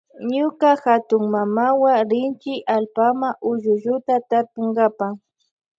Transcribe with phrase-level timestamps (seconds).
[0.33, 5.07] Ñuka hatunmamawa rinchi allpama ullulluta tarpunkapa.